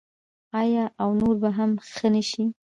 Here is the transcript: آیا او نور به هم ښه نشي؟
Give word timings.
آیا 0.61 0.85
او 1.01 1.09
نور 1.19 1.35
به 1.41 1.49
هم 1.57 1.71
ښه 1.93 2.07
نشي؟ 2.13 2.43